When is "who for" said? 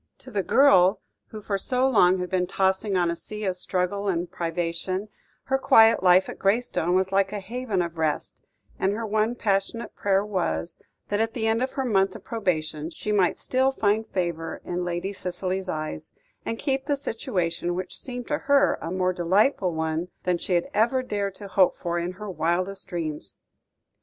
1.27-1.59